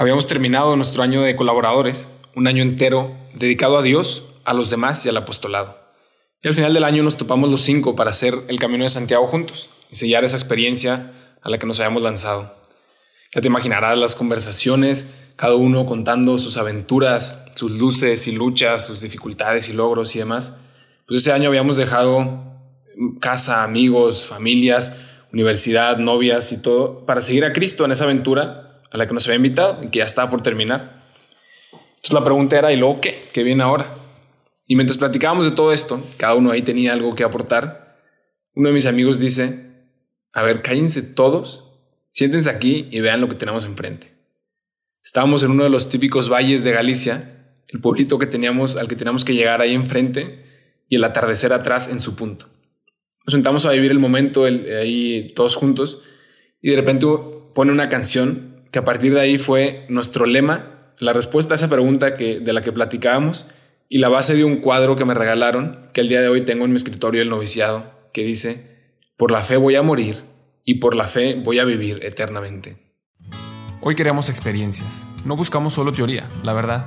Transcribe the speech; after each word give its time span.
Habíamos 0.00 0.26
terminado 0.26 0.74
nuestro 0.76 1.02
año 1.02 1.20
de 1.20 1.36
colaboradores, 1.36 2.08
un 2.34 2.46
año 2.46 2.62
entero 2.62 3.14
dedicado 3.34 3.76
a 3.76 3.82
Dios, 3.82 4.30
a 4.46 4.54
los 4.54 4.70
demás 4.70 5.04
y 5.04 5.10
al 5.10 5.16
apostolado. 5.18 5.76
Y 6.42 6.48
al 6.48 6.54
final 6.54 6.72
del 6.72 6.84
año 6.84 7.02
nos 7.02 7.18
topamos 7.18 7.50
los 7.50 7.60
cinco 7.60 7.96
para 7.96 8.08
hacer 8.08 8.32
el 8.48 8.58
Camino 8.58 8.84
de 8.84 8.88
Santiago 8.88 9.26
juntos 9.26 9.68
y 9.90 9.96
sellar 9.96 10.24
esa 10.24 10.38
experiencia 10.38 11.12
a 11.42 11.50
la 11.50 11.58
que 11.58 11.66
nos 11.66 11.80
habíamos 11.80 12.02
lanzado. 12.02 12.50
Ya 13.34 13.42
te 13.42 13.48
imaginarás 13.48 13.98
las 13.98 14.14
conversaciones, 14.14 15.10
cada 15.36 15.54
uno 15.54 15.84
contando 15.84 16.38
sus 16.38 16.56
aventuras, 16.56 17.44
sus 17.54 17.70
luces 17.72 18.26
y 18.26 18.32
luchas, 18.32 18.86
sus 18.86 19.02
dificultades 19.02 19.68
y 19.68 19.74
logros 19.74 20.16
y 20.16 20.20
demás. 20.20 20.56
Pues 21.06 21.20
ese 21.20 21.32
año 21.32 21.50
habíamos 21.50 21.76
dejado 21.76 22.42
casa, 23.20 23.64
amigos, 23.64 24.26
familias, 24.26 24.96
universidad, 25.30 25.98
novias 25.98 26.52
y 26.52 26.62
todo 26.62 27.04
para 27.04 27.20
seguir 27.20 27.44
a 27.44 27.52
Cristo 27.52 27.84
en 27.84 27.92
esa 27.92 28.04
aventura 28.04 28.68
a 28.90 28.96
la 28.96 29.06
que 29.06 29.14
nos 29.14 29.26
había 29.26 29.36
invitado 29.36 29.82
y 29.82 29.88
que 29.88 29.98
ya 29.98 30.04
estaba 30.04 30.30
por 30.30 30.42
terminar. 30.42 31.04
Entonces 31.72 32.12
la 32.12 32.24
pregunta 32.24 32.58
era, 32.58 32.72
¿y 32.72 32.76
luego 32.76 33.00
qué? 33.00 33.28
¿Qué 33.32 33.42
viene 33.42 33.62
ahora? 33.62 33.94
Y 34.66 34.76
mientras 34.76 34.98
platicábamos 34.98 35.44
de 35.44 35.52
todo 35.52 35.72
esto, 35.72 36.02
cada 36.16 36.34
uno 36.34 36.50
ahí 36.50 36.62
tenía 36.62 36.92
algo 36.92 37.14
que 37.14 37.24
aportar, 37.24 37.98
uno 38.54 38.68
de 38.68 38.74
mis 38.74 38.86
amigos 38.86 39.20
dice, 39.20 39.70
a 40.32 40.42
ver, 40.42 40.62
cállense 40.62 41.02
todos, 41.02 41.72
siéntense 42.08 42.50
aquí 42.50 42.88
y 42.90 43.00
vean 43.00 43.20
lo 43.20 43.28
que 43.28 43.34
tenemos 43.34 43.64
enfrente. 43.64 44.12
Estábamos 45.02 45.42
en 45.42 45.52
uno 45.52 45.64
de 45.64 45.70
los 45.70 45.88
típicos 45.88 46.28
valles 46.28 46.62
de 46.62 46.72
Galicia, 46.72 47.54
el 47.68 47.80
pueblito 47.80 48.18
que 48.18 48.26
teníamos, 48.26 48.76
al 48.76 48.88
que 48.88 48.96
teníamos 48.96 49.24
que 49.24 49.34
llegar 49.34 49.60
ahí 49.60 49.74
enfrente 49.74 50.44
y 50.88 50.96
el 50.96 51.04
atardecer 51.04 51.52
atrás 51.52 51.90
en 51.90 52.00
su 52.00 52.16
punto. 52.16 52.48
Nos 53.26 53.32
sentamos 53.32 53.66
a 53.66 53.70
vivir 53.70 53.90
el 53.90 53.98
momento 53.98 54.44
ahí 54.44 55.28
todos 55.34 55.56
juntos 55.56 56.02
y 56.60 56.70
de 56.70 56.76
repente 56.76 57.06
pone 57.54 57.72
una 57.72 57.88
canción 57.88 58.49
que 58.72 58.78
a 58.78 58.84
partir 58.84 59.14
de 59.14 59.20
ahí 59.20 59.38
fue 59.38 59.86
nuestro 59.88 60.26
lema, 60.26 60.92
la 60.98 61.12
respuesta 61.12 61.54
a 61.54 61.56
esa 61.56 61.68
pregunta 61.68 62.14
que, 62.14 62.40
de 62.40 62.52
la 62.52 62.60
que 62.60 62.72
platicábamos 62.72 63.48
y 63.88 63.98
la 63.98 64.08
base 64.08 64.36
de 64.36 64.44
un 64.44 64.58
cuadro 64.58 64.96
que 64.96 65.04
me 65.04 65.14
regalaron 65.14 65.88
que 65.92 66.00
el 66.00 66.08
día 66.08 66.20
de 66.20 66.28
hoy 66.28 66.44
tengo 66.44 66.64
en 66.64 66.70
mi 66.70 66.76
escritorio 66.76 67.20
del 67.20 67.30
noviciado 67.30 67.90
que 68.12 68.22
dice, 68.22 68.96
por 69.16 69.30
la 69.30 69.42
fe 69.42 69.56
voy 69.56 69.76
a 69.76 69.82
morir 69.82 70.16
y 70.64 70.74
por 70.74 70.94
la 70.94 71.06
fe 71.06 71.34
voy 71.34 71.58
a 71.58 71.64
vivir 71.64 72.00
eternamente. 72.04 72.76
Hoy 73.82 73.94
queremos 73.94 74.28
experiencias, 74.28 75.06
no 75.24 75.36
buscamos 75.36 75.74
solo 75.74 75.92
teoría, 75.92 76.28
la 76.42 76.52
verdad. 76.52 76.86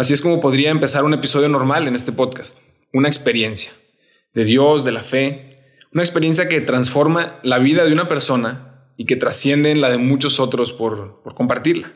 Así 0.00 0.14
es 0.14 0.22
como 0.22 0.40
podría 0.40 0.70
empezar 0.70 1.04
un 1.04 1.12
episodio 1.12 1.50
normal 1.50 1.86
en 1.86 1.94
este 1.94 2.10
podcast. 2.10 2.60
Una 2.94 3.08
experiencia 3.08 3.70
de 4.32 4.46
Dios, 4.46 4.82
de 4.82 4.92
la 4.92 5.02
fe, 5.02 5.50
una 5.92 6.02
experiencia 6.02 6.48
que 6.48 6.62
transforma 6.62 7.38
la 7.42 7.58
vida 7.58 7.84
de 7.84 7.92
una 7.92 8.08
persona 8.08 8.86
y 8.96 9.04
que 9.04 9.16
trasciende 9.16 9.70
en 9.70 9.82
la 9.82 9.90
de 9.90 9.98
muchos 9.98 10.40
otros 10.40 10.72
por, 10.72 11.20
compartirla. 11.34 11.92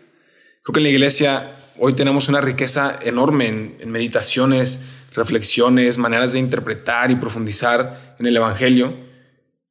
Creo 0.62 0.74
que 0.74 0.80
en 0.80 0.84
la 0.84 0.90
iglesia 0.90 1.56
hoy 1.78 1.94
tenemos 1.94 2.28
una 2.28 2.42
riqueza 2.42 2.98
enorme 3.02 3.48
en, 3.48 3.76
en 3.80 3.90
meditaciones, 3.90 4.84
reflexiones, 5.14 5.96
maneras 5.96 6.34
de 6.34 6.40
interpretar 6.40 7.10
y 7.10 7.16
profundizar 7.16 8.16
en 8.18 8.26
el 8.26 8.36
Evangelio, 8.36 8.94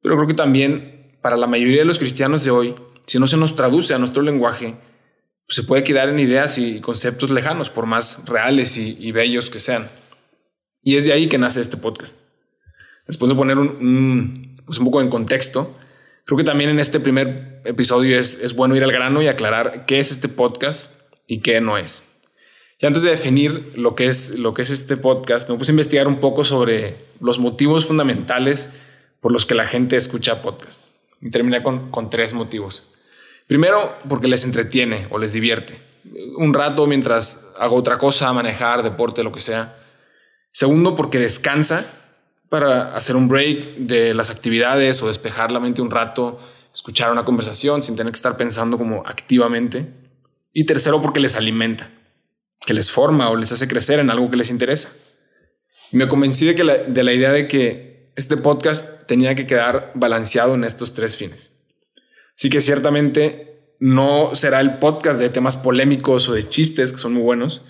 pero 0.02 0.16
creo 0.16 0.26
que 0.26 0.34
también 0.34 1.18
para 1.22 1.36
la 1.36 1.46
mayoría 1.46 1.78
de 1.78 1.84
los 1.84 2.00
cristianos 2.00 2.42
de 2.42 2.50
hoy, 2.50 2.74
si 3.06 3.20
no 3.20 3.28
se 3.28 3.36
nos 3.36 3.54
traduce 3.54 3.94
a 3.94 3.98
nuestro 3.98 4.24
lenguaje, 4.24 4.74
se 5.48 5.62
puede 5.62 5.84
quedar 5.84 6.08
en 6.08 6.18
ideas 6.18 6.58
y 6.58 6.80
conceptos 6.80 7.30
lejanos, 7.30 7.70
por 7.70 7.86
más 7.86 8.24
reales 8.26 8.76
y, 8.76 9.12
bellos 9.12 9.50
que 9.50 9.58
sean. 9.58 9.88
Y 10.82 10.96
es 10.96 11.06
de 11.06 11.12
ahí 11.12 11.28
que 11.28 11.38
nace 11.38 11.60
este 11.60 11.76
podcast. 11.76 12.16
Después 13.06 13.30
de 13.30 13.36
poner 13.36 13.58
un, 13.58 14.56
pues 14.64 14.78
un 14.78 14.86
poco 14.86 15.00
en 15.00 15.10
contexto, 15.10 15.76
creo 16.24 16.38
que 16.38 16.44
también 16.44 16.70
en 16.70 16.78
este 16.78 17.00
primer 17.00 17.60
episodio 17.64 18.18
es, 18.18 18.40
es 18.42 18.54
bueno 18.54 18.76
ir 18.76 18.84
al 18.84 18.92
grano 18.92 19.22
y 19.22 19.28
aclarar 19.28 19.84
qué 19.86 19.98
es 19.98 20.10
este 20.10 20.28
podcast 20.28 20.98
y 21.26 21.40
qué 21.40 21.60
no 21.60 21.76
es. 21.76 22.04
Y 22.80 22.86
antes 22.86 23.02
de 23.02 23.10
definir 23.10 23.72
lo 23.76 23.94
que 23.94 24.06
es, 24.06 24.38
lo 24.38 24.52
que 24.54 24.62
es 24.62 24.70
este 24.70 24.96
podcast, 24.96 25.48
me 25.48 25.56
puse 25.56 25.70
a 25.70 25.74
investigar 25.74 26.08
un 26.08 26.20
poco 26.20 26.44
sobre 26.44 26.96
los 27.20 27.38
motivos 27.38 27.86
fundamentales 27.86 28.74
por 29.20 29.32
los 29.32 29.46
que 29.46 29.54
la 29.54 29.66
gente 29.66 29.96
escucha 29.96 30.42
podcast. 30.42 30.88
Y 31.20 31.30
terminé 31.30 31.62
con, 31.62 31.90
con 31.90 32.10
tres 32.10 32.34
motivos. 32.34 32.84
Primero, 33.46 33.98
porque 34.08 34.28
les 34.28 34.44
entretiene 34.44 35.06
o 35.10 35.18
les 35.18 35.32
divierte. 35.32 35.78
Un 36.36 36.54
rato 36.54 36.86
mientras 36.86 37.52
hago 37.58 37.76
otra 37.76 37.98
cosa, 37.98 38.32
manejar, 38.32 38.82
deporte, 38.82 39.22
lo 39.22 39.32
que 39.32 39.40
sea. 39.40 39.76
Segundo, 40.50 40.96
porque 40.96 41.18
descansa 41.18 41.84
para 42.48 42.94
hacer 42.94 43.16
un 43.16 43.28
break 43.28 43.76
de 43.76 44.14
las 44.14 44.30
actividades 44.30 45.02
o 45.02 45.08
despejar 45.08 45.50
la 45.50 45.60
mente 45.60 45.82
un 45.82 45.90
rato, 45.90 46.38
escuchar 46.72 47.10
una 47.10 47.24
conversación 47.24 47.82
sin 47.82 47.96
tener 47.96 48.12
que 48.12 48.16
estar 48.16 48.36
pensando 48.36 48.78
como 48.78 49.06
activamente. 49.06 49.92
Y 50.52 50.64
tercero, 50.64 51.02
porque 51.02 51.20
les 51.20 51.36
alimenta, 51.36 51.90
que 52.64 52.74
les 52.74 52.92
forma 52.92 53.28
o 53.28 53.36
les 53.36 53.52
hace 53.52 53.68
crecer 53.68 53.98
en 53.98 54.10
algo 54.10 54.30
que 54.30 54.36
les 54.36 54.50
interesa. 54.50 54.92
Me 55.90 56.08
convencí 56.08 56.46
de, 56.46 56.54
que 56.54 56.64
de 56.64 57.02
la 57.04 57.12
idea 57.12 57.32
de 57.32 57.48
que 57.48 58.12
este 58.16 58.36
podcast 58.36 59.06
tenía 59.06 59.34
que 59.34 59.46
quedar 59.46 59.90
balanceado 59.94 60.54
en 60.54 60.64
estos 60.64 60.94
tres 60.94 61.16
fines. 61.16 61.53
Sí 62.34 62.50
que 62.50 62.60
ciertamente 62.60 63.74
no 63.78 64.34
será 64.34 64.60
el 64.60 64.74
podcast 64.74 65.20
de 65.20 65.30
temas 65.30 65.56
polémicos 65.56 66.28
o 66.28 66.34
de 66.34 66.48
chistes, 66.48 66.92
que 66.92 66.98
son 66.98 67.14
muy 67.14 67.22
buenos, 67.22 67.62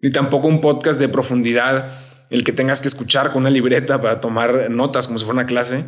ni 0.00 0.10
tampoco 0.10 0.48
un 0.48 0.60
podcast 0.60 0.98
de 0.98 1.08
profundidad, 1.08 2.26
el 2.30 2.44
que 2.44 2.52
tengas 2.52 2.80
que 2.80 2.88
escuchar 2.88 3.32
con 3.32 3.42
una 3.42 3.50
libreta 3.50 4.00
para 4.00 4.20
tomar 4.20 4.70
notas 4.70 5.06
como 5.06 5.18
si 5.18 5.24
fuera 5.24 5.40
una 5.40 5.46
clase. 5.46 5.84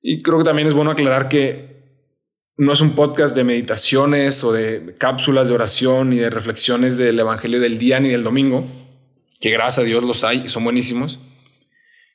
Y 0.00 0.22
creo 0.22 0.38
que 0.38 0.44
también 0.44 0.68
es 0.68 0.74
bueno 0.74 0.90
aclarar 0.90 1.28
que 1.28 1.72
no 2.56 2.72
es 2.72 2.80
un 2.80 2.94
podcast 2.94 3.34
de 3.34 3.44
meditaciones 3.44 4.44
o 4.44 4.52
de 4.52 4.94
cápsulas 4.98 5.48
de 5.48 5.54
oración 5.54 6.10
ni 6.10 6.16
de 6.16 6.30
reflexiones 6.30 6.96
del 6.96 7.18
Evangelio 7.18 7.60
del 7.60 7.78
día 7.78 8.00
ni 8.00 8.08
del 8.08 8.24
domingo, 8.24 8.66
que 9.40 9.50
gracias 9.50 9.84
a 9.84 9.86
Dios 9.86 10.02
los 10.02 10.24
hay 10.24 10.42
y 10.44 10.48
son 10.48 10.64
buenísimos, 10.64 11.18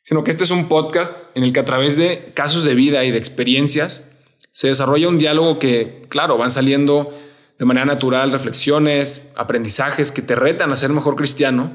sino 0.04 0.24
que 0.24 0.32
este 0.32 0.44
es 0.44 0.52
un 0.52 0.70
podcast 0.70 1.36
en 1.36 1.44
el 1.44 1.54
que 1.54 1.60
a 1.60 1.66
través 1.66 1.98
de 1.98 2.32
casos 2.34 2.64
de 2.64 2.76
vida 2.76 3.04
y 3.04 3.12
de 3.12 3.18
experiencias 3.18 4.17
se 4.58 4.70
desarrolla 4.70 5.08
un 5.08 5.20
diálogo 5.20 5.60
que, 5.60 6.08
claro, 6.10 6.36
van 6.36 6.50
saliendo 6.50 7.14
de 7.60 7.66
manera 7.66 7.86
natural 7.86 8.32
reflexiones, 8.32 9.32
aprendizajes 9.36 10.12
que 10.12 10.24
te 10.24 10.36
retan 10.36 10.72
a 10.72 10.76
ser 10.76 10.90
mejor 10.90 11.16
cristiano, 11.16 11.72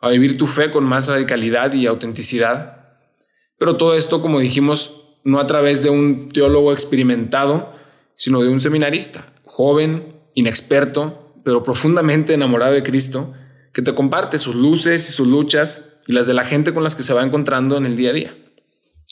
a 0.00 0.08
vivir 0.08 0.36
tu 0.36 0.48
fe 0.48 0.72
con 0.72 0.82
más 0.82 1.06
radicalidad 1.06 1.72
y 1.74 1.86
autenticidad. 1.86 2.88
Pero 3.56 3.76
todo 3.76 3.94
esto, 3.94 4.20
como 4.20 4.40
dijimos, 4.40 5.12
no 5.22 5.38
a 5.38 5.46
través 5.46 5.84
de 5.84 5.90
un 5.90 6.28
teólogo 6.28 6.72
experimentado, 6.72 7.72
sino 8.16 8.42
de 8.42 8.48
un 8.48 8.60
seminarista, 8.60 9.32
joven, 9.44 10.16
inexperto, 10.34 11.36
pero 11.44 11.62
profundamente 11.62 12.34
enamorado 12.34 12.72
de 12.72 12.82
Cristo, 12.82 13.32
que 13.72 13.80
te 13.80 13.94
comparte 13.94 14.40
sus 14.40 14.56
luces 14.56 15.08
y 15.08 15.12
sus 15.12 15.28
luchas 15.28 16.00
y 16.08 16.12
las 16.12 16.26
de 16.26 16.34
la 16.34 16.42
gente 16.42 16.74
con 16.74 16.82
las 16.82 16.96
que 16.96 17.04
se 17.04 17.14
va 17.14 17.22
encontrando 17.22 17.76
en 17.76 17.86
el 17.86 17.96
día 17.96 18.10
a 18.10 18.14
día. 18.14 18.36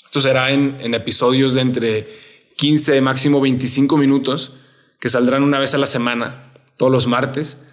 Esto 0.04 0.18
será 0.18 0.50
en, 0.50 0.92
episodios 0.92 1.54
de 1.54 1.60
entre 1.60 2.31
15, 2.56 3.00
máximo 3.00 3.40
25 3.40 3.96
minutos 3.96 4.56
que 5.00 5.08
saldrán 5.08 5.42
una 5.42 5.58
vez 5.58 5.74
a 5.74 5.78
la 5.78 5.86
semana, 5.86 6.52
todos 6.76 6.92
los 6.92 7.06
martes, 7.06 7.66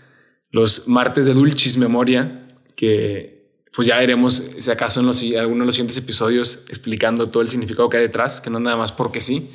los 0.50 0.88
martes 0.88 1.26
de 1.26 1.34
Dulcis 1.34 1.78
Memoria, 1.78 2.48
que 2.76 3.40
pues 3.74 3.88
ya 3.88 3.98
veremos 3.98 4.34
si 4.58 4.72
acaso 4.72 5.00
en 5.00 5.06
los, 5.06 5.24
algunos 5.38 5.60
de 5.60 5.66
los 5.68 5.76
siguientes 5.76 5.98
episodios 5.98 6.66
explicando 6.70 7.28
todo 7.28 7.44
el 7.44 7.50
significado 7.50 7.90
que 7.90 7.98
hay 7.98 8.04
detrás, 8.04 8.42
que 8.42 8.50
no 8.50 8.60
nada 8.60 8.78
más 8.78 8.92
porque 8.92 9.22
sí. 9.22 9.52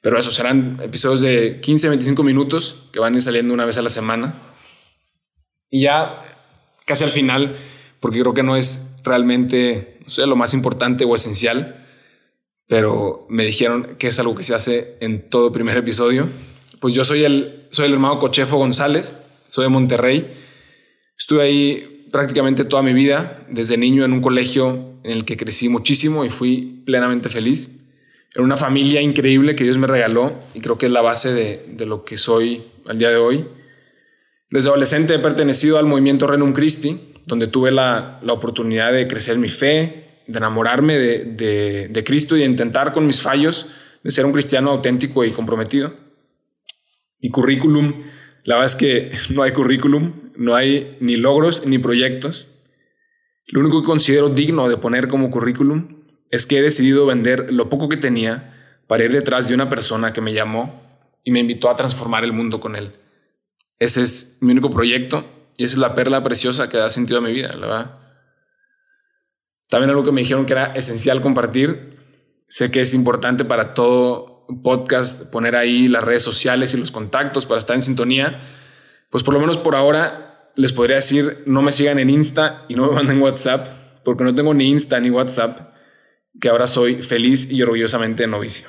Pero 0.00 0.18
eso 0.18 0.30
serán 0.30 0.78
episodios 0.82 1.22
de 1.22 1.60
15, 1.60 1.88
25 1.88 2.22
minutos 2.22 2.88
que 2.92 3.00
van 3.00 3.14
a 3.14 3.16
ir 3.16 3.22
saliendo 3.22 3.52
una 3.54 3.64
vez 3.64 3.78
a 3.78 3.82
la 3.82 3.90
semana. 3.90 4.34
Y 5.70 5.82
ya 5.82 6.20
casi 6.86 7.04
al 7.04 7.10
final, 7.10 7.56
porque 8.00 8.20
creo 8.20 8.34
que 8.34 8.42
no 8.42 8.56
es 8.56 8.96
realmente 9.02 9.98
no 10.02 10.08
sé, 10.08 10.26
lo 10.26 10.36
más 10.36 10.54
importante 10.54 11.04
o 11.04 11.14
esencial, 11.14 11.86
pero 12.68 13.26
me 13.30 13.44
dijeron 13.44 13.96
que 13.98 14.08
es 14.08 14.20
algo 14.20 14.36
que 14.36 14.44
se 14.44 14.54
hace 14.54 14.98
en 15.00 15.28
todo 15.28 15.50
primer 15.50 15.76
episodio. 15.78 16.28
Pues 16.78 16.94
yo 16.94 17.04
soy 17.04 17.24
el, 17.24 17.66
soy 17.70 17.86
el 17.86 17.94
hermano 17.94 18.18
Cochefo 18.18 18.58
González, 18.58 19.20
soy 19.48 19.64
de 19.64 19.70
Monterrey. 19.70 20.36
Estuve 21.18 21.42
ahí 21.42 22.06
prácticamente 22.12 22.64
toda 22.64 22.82
mi 22.82 22.92
vida, 22.92 23.46
desde 23.48 23.78
niño 23.78 24.04
en 24.04 24.12
un 24.12 24.20
colegio 24.20 24.98
en 25.02 25.12
el 25.12 25.24
que 25.24 25.38
crecí 25.38 25.70
muchísimo 25.70 26.26
y 26.26 26.28
fui 26.28 26.82
plenamente 26.84 27.30
feliz. 27.30 27.80
Era 28.34 28.44
una 28.44 28.58
familia 28.58 29.00
increíble 29.00 29.56
que 29.56 29.64
Dios 29.64 29.78
me 29.78 29.86
regaló 29.86 30.38
y 30.54 30.60
creo 30.60 30.76
que 30.76 30.86
es 30.86 30.92
la 30.92 31.00
base 31.00 31.32
de, 31.32 31.64
de 31.68 31.86
lo 31.86 32.04
que 32.04 32.18
soy 32.18 32.62
al 32.86 32.98
día 32.98 33.08
de 33.08 33.16
hoy. 33.16 33.46
Desde 34.50 34.68
adolescente 34.68 35.14
he 35.14 35.18
pertenecido 35.18 35.78
al 35.78 35.86
movimiento 35.86 36.26
Renum 36.26 36.52
Christi, 36.52 37.00
donde 37.26 37.46
tuve 37.46 37.70
la, 37.70 38.20
la 38.22 38.34
oportunidad 38.34 38.92
de 38.92 39.08
crecer 39.08 39.38
mi 39.38 39.48
fe, 39.48 40.07
de 40.28 40.38
enamorarme 40.38 40.96
de, 40.98 41.24
de, 41.24 41.88
de 41.88 42.04
Cristo 42.04 42.36
y 42.36 42.40
de 42.40 42.46
intentar 42.46 42.92
con 42.92 43.06
mis 43.06 43.22
fallos 43.22 43.66
de 44.04 44.10
ser 44.10 44.26
un 44.26 44.32
cristiano 44.32 44.70
auténtico 44.70 45.24
y 45.24 45.32
comprometido. 45.32 45.94
Mi 47.20 47.30
currículum, 47.30 48.04
la 48.44 48.56
verdad 48.56 48.72
es 48.72 48.76
que 48.76 49.10
no 49.34 49.42
hay 49.42 49.52
currículum, 49.52 50.30
no 50.36 50.54
hay 50.54 50.96
ni 51.00 51.16
logros 51.16 51.66
ni 51.66 51.78
proyectos. 51.78 52.46
Lo 53.50 53.60
único 53.60 53.80
que 53.80 53.86
considero 53.86 54.28
digno 54.28 54.68
de 54.68 54.76
poner 54.76 55.08
como 55.08 55.30
currículum 55.30 56.04
es 56.30 56.46
que 56.46 56.58
he 56.58 56.62
decidido 56.62 57.06
vender 57.06 57.52
lo 57.52 57.70
poco 57.70 57.88
que 57.88 57.96
tenía 57.96 58.54
para 58.86 59.04
ir 59.04 59.12
detrás 59.12 59.48
de 59.48 59.54
una 59.54 59.68
persona 59.68 60.12
que 60.12 60.20
me 60.20 60.34
llamó 60.34 60.82
y 61.24 61.30
me 61.30 61.40
invitó 61.40 61.70
a 61.70 61.76
transformar 61.76 62.24
el 62.24 62.32
mundo 62.32 62.60
con 62.60 62.76
él. 62.76 62.92
Ese 63.78 64.02
es 64.02 64.38
mi 64.40 64.52
único 64.52 64.70
proyecto 64.70 65.24
y 65.56 65.64
esa 65.64 65.74
es 65.74 65.78
la 65.78 65.94
perla 65.94 66.22
preciosa 66.22 66.68
que 66.68 66.76
da 66.76 66.90
sentido 66.90 67.18
a 67.18 67.22
mi 67.22 67.32
vida, 67.32 67.52
la 67.54 67.66
verdad. 67.66 67.98
También 69.68 69.90
algo 69.90 70.04
que 70.04 70.12
me 70.12 70.22
dijeron 70.22 70.46
que 70.46 70.52
era 70.52 70.72
esencial 70.74 71.20
compartir. 71.20 71.98
Sé 72.46 72.70
que 72.70 72.80
es 72.80 72.94
importante 72.94 73.44
para 73.44 73.74
todo 73.74 74.46
podcast 74.62 75.30
poner 75.30 75.56
ahí 75.56 75.88
las 75.88 76.02
redes 76.02 76.22
sociales 76.22 76.72
y 76.74 76.78
los 76.78 76.90
contactos 76.90 77.46
para 77.46 77.58
estar 77.58 77.76
en 77.76 77.82
sintonía. 77.82 78.40
Pues 79.10 79.22
por 79.22 79.34
lo 79.34 79.40
menos 79.40 79.58
por 79.58 79.76
ahora 79.76 80.50
les 80.56 80.72
podría 80.72 80.96
decir 80.96 81.42
no 81.46 81.62
me 81.62 81.72
sigan 81.72 81.98
en 81.98 82.10
Insta 82.10 82.64
y 82.68 82.74
no 82.74 82.88
me 82.88 82.94
manden 82.94 83.22
WhatsApp 83.22 83.78
porque 84.04 84.24
no 84.24 84.34
tengo 84.34 84.54
ni 84.54 84.70
Insta 84.70 84.98
ni 85.00 85.10
WhatsApp, 85.10 85.68
que 86.40 86.48
ahora 86.48 86.66
soy 86.66 87.02
feliz 87.02 87.50
y 87.52 87.60
orgullosamente 87.62 88.26
novicio. 88.26 88.68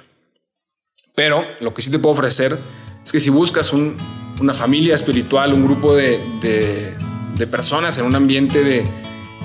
Pero 1.15 1.45
lo 1.61 1.73
que 1.73 1.81
sí 1.81 1.91
te 1.91 1.99
puedo 1.99 2.13
ofrecer 2.13 2.57
es 3.05 3.11
que 3.11 3.21
si 3.21 3.29
buscas 3.29 3.71
una 3.73 4.53
familia 4.53 4.95
espiritual, 4.95 5.53
un 5.53 5.65
grupo 5.65 5.95
de, 5.95 6.19
de, 6.41 7.47
personas 7.47 7.97
en 7.97 8.05
un 8.05 8.15
ambiente 8.15 8.63
de, 8.65 8.83